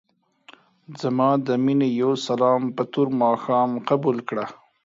ځما 0.99 1.29
دې 1.45 1.55
مينې 1.65 1.87
يو 2.01 2.11
سلام 2.27 2.61
په 2.75 2.83
تور 2.91 3.07
ماښام 3.21 3.69
قبول 3.89 4.17
کړه. 4.29 4.45